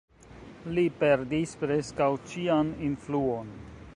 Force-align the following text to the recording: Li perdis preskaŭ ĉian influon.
Li 0.77 0.85
perdis 1.03 1.53
preskaŭ 1.65 2.09
ĉian 2.33 2.75
influon. 2.91 3.55